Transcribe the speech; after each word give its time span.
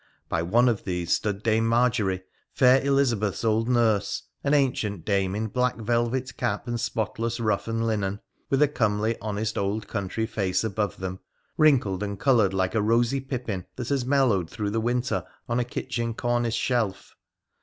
By 0.29 0.41
one 0.41 0.67
of 0.67 0.83
these 0.83 1.13
stood 1.13 1.43
Dame 1.43 1.67
Marjorie, 1.67 2.23
fair 2.51 2.81
Elizabeth's 2.83 3.43
old 3.43 3.69
nurse, 3.69 4.23
an 4.43 4.55
ancient 4.55 5.05
dame 5.05 5.35
in 5.35 5.45
black 5.45 5.75
velvet 5.77 6.35
cap 6.37 6.67
and 6.67 6.79
spotless 6.79 7.39
ruff 7.39 7.67
and 7.67 7.85
linen, 7.85 8.19
with 8.49 8.63
a 8.63 8.67
comely 8.67 9.15
honest 9.21 9.59
old 9.59 9.87
country 9.87 10.25
face 10.25 10.63
above 10.63 10.97
them, 10.97 11.19
wrinkled 11.55 12.01
and 12.01 12.19
coloured 12.19 12.51
like 12.51 12.73
a 12.73 12.81
rosy 12.81 13.19
pippin 13.19 13.67
that 13.75 13.89
has 13.89 14.03
mellowed 14.03 14.49
through 14.49 14.71
the 14.71 14.81
winter 14.81 15.23
on 15.47 15.59
a 15.59 15.63
kitchen 15.63 16.15
cornice 16.15 16.55
shelf. 16.55 17.15